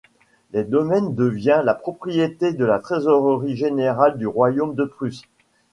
[0.51, 5.21] Le domaine devient la propriété de la Trésorerie Générale du Royaume de Prusse.